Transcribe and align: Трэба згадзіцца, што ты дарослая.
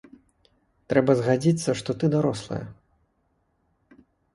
Трэба 0.93 1.11
згадзіцца, 1.21 1.77
што 1.83 1.91
ты 2.03 2.13
дарослая. 2.19 2.61